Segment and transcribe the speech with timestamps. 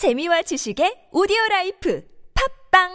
[0.00, 2.02] 재미와 지식의 오디오 라이프
[2.72, 2.88] 팝빵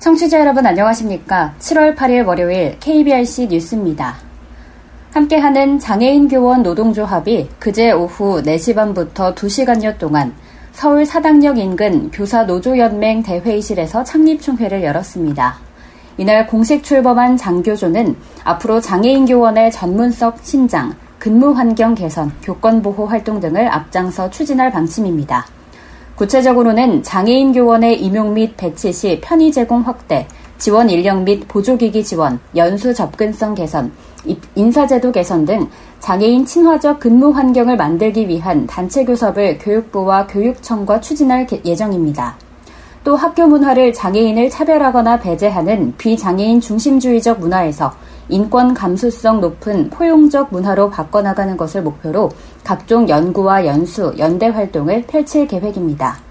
[0.00, 1.54] 청취자 여러분 안녕하십니까?
[1.60, 4.16] 7월 8일 월요일 KBRC 뉴스입니다.
[5.16, 10.34] 함께하는 장애인 교원 노동조합이 그제 오후 4시 반부터 2시간여 동안
[10.72, 15.56] 서울 사당역 인근 교사 노조연맹 대회의실에서 창립총회를 열었습니다.
[16.18, 23.40] 이날 공식 출범한 장교조는 앞으로 장애인 교원의 전문성 신장, 근무 환경 개선, 교권 보호 활동
[23.40, 25.46] 등을 앞장서 추진할 방침입니다.
[26.16, 32.38] 구체적으로는 장애인 교원의 임용 및 배치 시 편의 제공 확대, 지원 인력 및 보조기기 지원,
[32.54, 33.92] 연수 접근성 개선,
[34.54, 35.68] 인사제도 개선 등
[36.00, 42.36] 장애인 친화적 근무 환경을 만들기 위한 단체 교섭을 교육부와 교육청과 추진할 예정입니다.
[43.04, 47.92] 또 학교 문화를 장애인을 차별하거나 배제하는 비장애인 중심주의적 문화에서
[48.28, 52.30] 인권 감수성 높은 포용적 문화로 바꿔나가는 것을 목표로
[52.64, 56.25] 각종 연구와 연수, 연대 활동을 펼칠 계획입니다.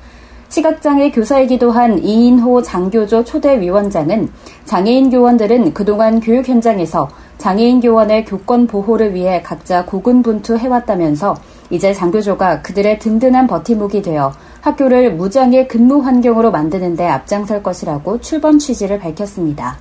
[0.49, 4.29] 시각장애 교사이기도 한 이인호 장교조 초대 위원장은
[4.65, 11.35] 장애인 교원들은 그동안 교육 현장에서 장애인 교원의 교권 보호를 위해 각자 고군분투 해왔다면서
[11.69, 18.57] 이제 장교조가 그들의 든든한 버팀목이 되어 학교를 무장애 근무 환경으로 만드는 데 앞장설 것이라고 출범
[18.57, 19.77] 취지를 밝혔습니다.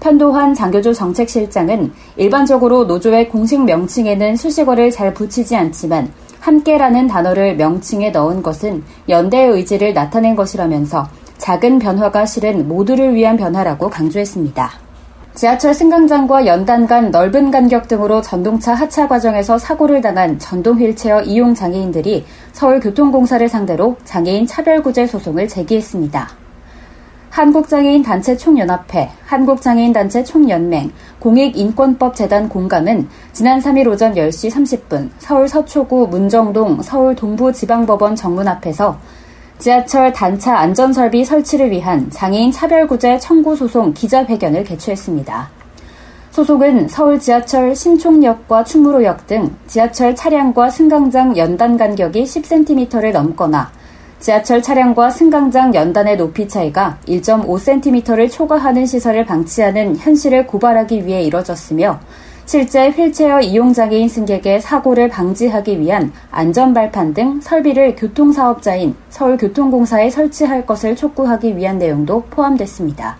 [0.00, 6.10] 편도환 장교조 정책실장은 일반적으로 노조의 공식 명칭에는 수식어를 잘 붙이지 않지만
[6.48, 13.90] 함께라는 단어를 명칭에 넣은 것은 연대의 의지를 나타낸 것이라면서 작은 변화가 실은 모두를 위한 변화라고
[13.90, 14.70] 강조했습니다.
[15.34, 21.54] 지하철 승강장과 연단 간 넓은 간격 등으로 전동차 하차 과정에서 사고를 당한 전동 휠체어 이용
[21.54, 26.47] 장애인들이 서울교통공사를 상대로 장애인 차별구제 소송을 제기했습니다.
[27.38, 30.90] 한국장애인 단체 총연합회, 한국장애인 단체 총연맹,
[31.20, 38.98] 공익인권법재단 공감은 지난 3일 오전 10시 30분 서울 서초구 문정동 서울 동부지방법원 정문 앞에서
[39.60, 45.48] 지하철 단차 안전설비 설치를 위한 장애인 차별구제 청구 소송 기자회견을 개최했습니다.
[46.32, 53.77] 소송은 서울 지하철 신촌역과 충무로역 등 지하철 차량과 승강장 연단 간격이 10cm를 넘거나
[54.20, 62.00] 지하철 차량과 승강장 연단의 높이 차이가 1.5cm를 초과하는 시설을 방치하는 현실을 고발하기 위해 이뤄졌으며
[62.44, 71.56] 실제 휠체어 이용장애인 승객의 사고를 방지하기 위한 안전발판 등 설비를 교통사업자인 서울교통공사에 설치할 것을 촉구하기
[71.56, 73.18] 위한 내용도 포함됐습니다.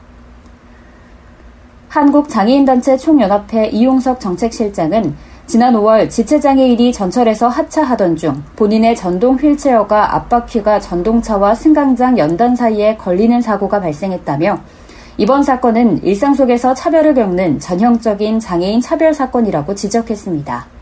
[1.89, 5.15] 한국장애인단체 총연합회 이용석 정책실장은
[5.49, 13.41] 지난 5월 지체장애인이 전철에서 하차하던 중 본인의 전동 휠체어가 앞바퀴가 전동차와 승강장 연단 사이에 걸리는
[13.41, 14.61] 사고가 발생했다며
[15.17, 20.78] 이번 사건은 일상 속에서 차별을 겪는 전형적인 장애인 차별 사건이라고 지적했습니다.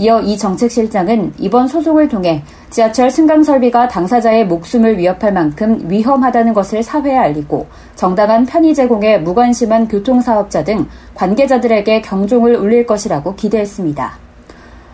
[0.00, 6.82] 이어 이 정책실장은 이번 소송을 통해 지하철 승강 설비가 당사자의 목숨을 위협할 만큼 위험하다는 것을
[6.82, 7.66] 사회에 알리고
[7.96, 14.18] 정당한 편의 제공에 무관심한 교통사업자 등 관계자들에게 경종을 울릴 것이라고 기대했습니다.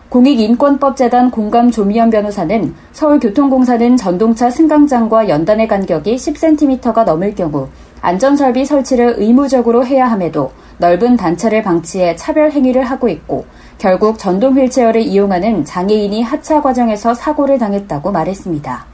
[0.09, 7.69] 공익인권법재단 공감 조미연 변호사는 서울교통공사는 전동차 승강장과 연단의 간격이 10cm가 넘을 경우
[8.01, 13.47] 안전설비 설치를 의무적으로 해야 함에도 넓은 단차를 방치해 차별 행위를 하고 있고
[13.79, 18.87] 결국 전동 휠체어를 이용하는 장애인이 하차 과정에서 사고를 당했다고 말했습니다.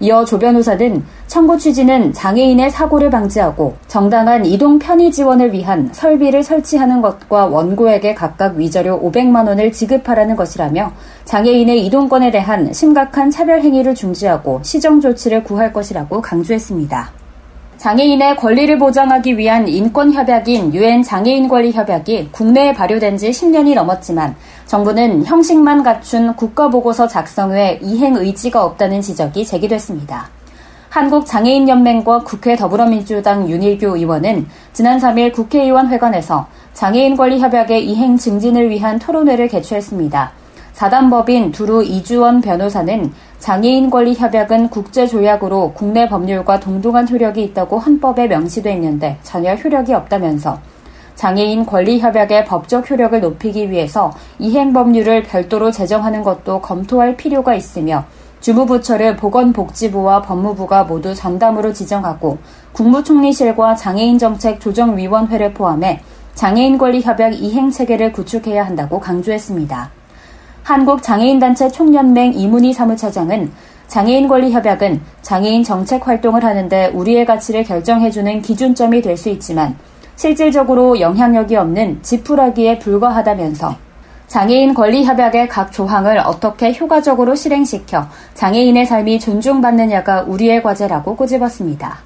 [0.00, 7.00] 이어 조 변호사는 청구 취지는 장애인의 사고를 방지하고 정당한 이동 편의 지원을 위한 설비를 설치하는
[7.00, 10.92] 것과 원고에게 각각 위자료 500만 원을 지급하라는 것이라며
[11.24, 17.25] 장애인의 이동권에 대한 심각한 차별 행위를 중지하고 시정 조치를 구할 것이라고 강조했습니다.
[17.76, 24.34] 장애인의 권리를 보장하기 위한 인권 협약인 유엔 장애인 권리 협약이 국내에 발효된 지 10년이 넘었지만
[24.64, 30.30] 정부는 형식만 갖춘 국가 보고서 작성 외 이행 의지가 없다는 지적이 제기됐습니다.
[30.88, 38.98] 한국장애인연맹과 국회 더불어민주당 윤일교 의원은 지난 3일 국회의원 회관에서 장애인 권리 협약의 이행 증진을 위한
[38.98, 40.32] 토론회를 개최했습니다.
[40.76, 48.26] 사단법인 두루 이주원 변호사는 장애인 권리 협약은 국제 조약으로 국내 법률과 동등한 효력이 있다고 헌법에
[48.26, 50.58] 명시돼 있는데 전혀 효력이 없다면서
[51.14, 58.04] 장애인 권리 협약의 법적 효력을 높이기 위해서 이행 법률을 별도로 제정하는 것도 검토할 필요가 있으며
[58.40, 62.36] 주무부처를 보건복지부와 법무부가 모두 전담으로 지정하고
[62.72, 66.02] 국무총리실과 장애인정책조정위원회를 포함해
[66.34, 69.96] 장애인 권리 협약 이행 체계를 구축해야 한다고 강조했습니다.
[70.66, 73.52] 한국장애인단체 총연맹 이문희 사무차장은
[73.86, 79.76] 장애인 권리 협약은 장애인 정책 활동을 하는데 우리의 가치를 결정해주는 기준점이 될 수 있지만
[80.16, 83.76] 실질적으로 영향력이 없는 지푸라기에 불과하다면서
[84.26, 92.05] 장애인 권리 협약의 각 조항을 어떻게 효과적으로 실행시켜 장애인의 삶이 존중받느냐가 우리의 과제라고 꼬집었습니다.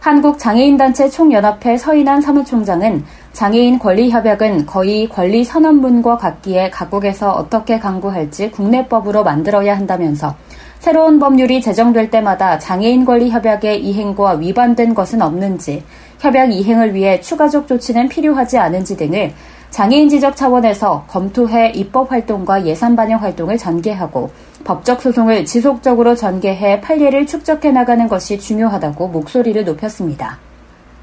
[0.00, 3.04] 한국장애인단체 총연합회 서인환 사무총장은
[3.34, 10.34] 장애인 권리협약은 거의 권리 선언문과 같기에 각국에서 어떻게 강구할지 국내법으로 만들어야 한다면서
[10.78, 15.84] 새로운 법률이 제정될 때마다 장애인 권리 협약의 이행과 위반된 것은 없는지,
[16.18, 19.34] 협약 이행을 위해 추가적 조치는 필요하지 않은지 등을
[19.68, 24.30] 장애인 지적 차원에서 검토해 입법 활동과 예산 반영 활동을 전개하고
[24.64, 30.38] 법적 소송을 지속적으로 전개해 판례를 축적해 나가는 것이 중요하다고 목소리를 높였습니다.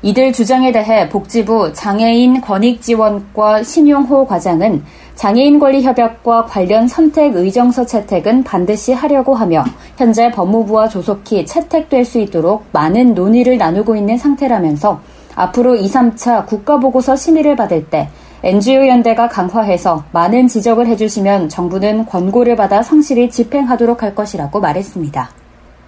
[0.04, 4.84] 이들 주장에 대해 복지부 장애인 권익지원과 신용호 과장은
[5.16, 9.66] 장애인 권리 협약과 관련 선택 의정서 채택은 반드시 하려고 하며
[9.98, 15.02] 현재 법무부와 조속히 채택될 수 있도록 많은 논의를 나누고 있는 상태라면서
[15.34, 18.10] 앞으로 2, 3차 국가보고서 심의를 받을 때
[18.44, 25.30] NGO 연대가 강화해서 많은 지적을 해주시면 정부는 권고를 받아 성실히 집행하도록 할 것이라고 말했습니다.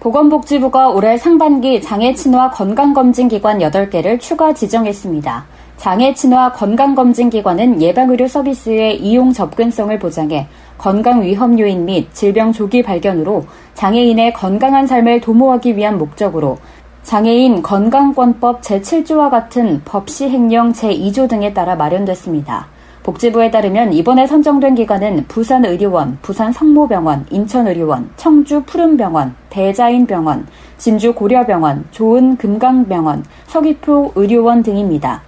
[0.00, 5.44] 보건복지부가 올해 상반기 장애 친화 건강검진 기관 8개를 추가 지정했습니다.
[5.76, 12.82] 장애 친화 건강검진 기관은 예방의료 서비스의 이용 접근성을 보장해 건강 위험 요인 및 질병 조기
[12.82, 13.44] 발견으로
[13.74, 16.58] 장애인의 건강한 삶을 도모하기 위한 목적으로
[17.02, 22.68] 장애인 건강권법 제7조와 같은 법 시행령 제2조 등에 따라 마련됐습니다.
[23.02, 34.12] 복지부에 따르면 이번에 선정된 기관은 부산의료원, 부산성모병원, 인천의료원, 청주 푸른병원, 대자인병원, 진주 고려병원, 좋은금강병원, 서귀포
[34.14, 35.22] 의료원 등입니다.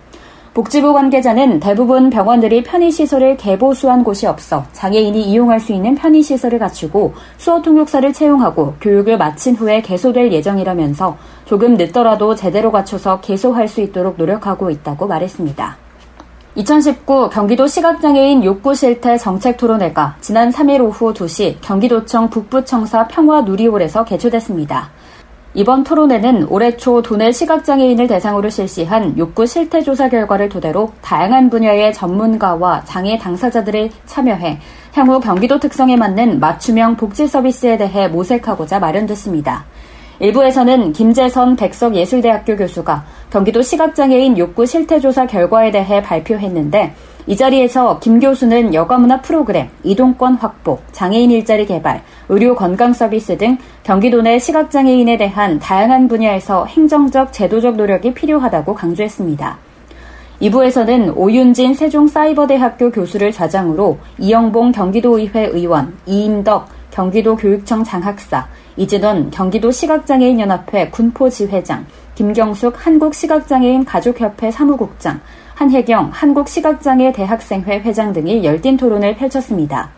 [0.54, 7.62] 복지부 관계자는 대부분 병원들이 편의시설을 개보수한 곳이 없어 장애인이 이용할 수 있는 편의시설을 갖추고 수어
[7.62, 11.16] 통역사를 채용하고 교육을 마친 후에 개소될 예정이라면서
[11.46, 15.78] 조금 늦더라도 제대로 갖춰서 개소할 수 있도록 노력하고 있다고 말했습니다.
[16.54, 24.90] 2019 경기도 시각장애인 욕구 실태 정책 토론회가 지난 3일 오후 2시 경기도청 북부청사 평화누리홀에서 개최됐습니다.
[25.54, 31.92] 이번 토론회는 올해 초 도내 시각장애인을 대상으로 실시한 욕구 실태 조사 결과를 토대로 다양한 분야의
[31.92, 34.58] 전문가와 장애 당사자들이 참여해
[34.94, 39.66] 향후 경기도 특성에 맞는 맞춤형 복지 서비스에 대해 모색하고자 마련됐습니다.
[40.20, 46.94] 일부에서는 김재선 백석예술대학교 교수가 경기도 시각장애인 욕구 실태조사 결과에 대해 발표했는데
[47.26, 53.58] 이 자리에서 김 교수는 여가문화 프로그램, 이동권 확보, 장애인 일자리 개발, 의료 건강 서비스 등
[53.84, 59.58] 경기도 내 시각장애인에 대한 다양한 분야에서 행정적, 제도적 노력이 필요하다고 강조했습니다.
[60.40, 70.90] 2부에서는 오윤진 세종사이버대학교 교수를 좌장으로 이영봉 경기도의회 의원, 이임덕 경기도 교육청 장학사, 이진원 경기도 시각장애인연합회
[70.90, 75.20] 군포지회장, 김경숙 한국시각장애인 가족협회 사무국장,
[75.54, 79.90] 한혜경 한국시각장애 대학생회 회장 등이 열띤 토론을 펼쳤습니다.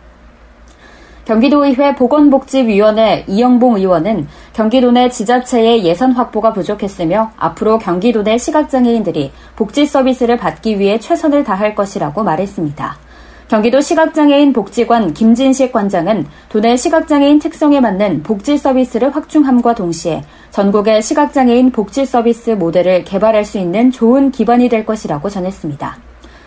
[1.25, 9.87] 경기도의회 보건복지위원회 이영봉 의원은 경기도 내 지자체의 예산 확보가 부족했으며 앞으로 경기도 내 시각장애인들이 복지
[9.87, 13.04] 서비스를 받기 위해 최선을 다할 것이라고 말했습니다.
[13.47, 21.71] 경기도 시각장애인 복지관 김진식 관장은 도내 시각장애인 특성에 맞는 복지 서비스를 확충함과 동시에 전국의 시각장애인
[21.71, 25.97] 복지 서비스 모델을 개발할 수 있는 좋은 기반이 될 것이라고 전했습니다.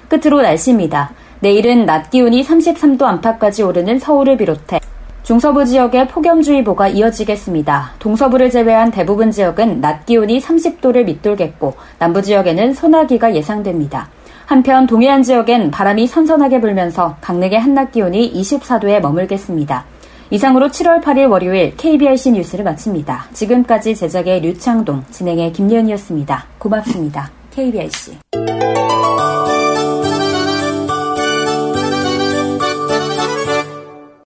[0.09, 1.12] 끝으로 날씨입니다.
[1.38, 4.81] 내일은 낮 기온이 33도 안팎까지 오르는 서울을 비롯해
[5.23, 7.93] 중서부 지역에 폭염주의보가 이어지겠습니다.
[8.00, 14.09] 동서부를 제외한 대부분 지역은 낮 기온이 30도를 밑돌겠고 남부 지역에는 소나기가 예상됩니다.
[14.49, 19.85] 한편 동해안 지역엔 바람이 선선하게 불면서 강릉의 한낮 기온이 24도에 머물겠습니다.
[20.31, 23.26] 이상으로 7월 8일 월요일 KBRC 뉴스를 마칩니다.
[23.35, 26.47] 지금까지 제작의 류창동, 진행의 김예은이었습니다.
[26.57, 27.31] 고맙습니다.
[27.50, 28.58] KBRC.